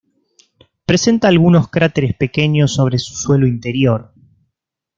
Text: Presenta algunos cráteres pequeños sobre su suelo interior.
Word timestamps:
Presenta 0.83 1.27
algunos 1.27 1.67
cráteres 1.69 2.15
pequeños 2.15 2.73
sobre 2.73 2.97
su 2.97 3.13
suelo 3.13 3.45
interior. 3.45 4.11